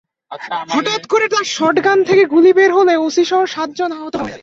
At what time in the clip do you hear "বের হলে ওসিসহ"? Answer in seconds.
2.53-3.41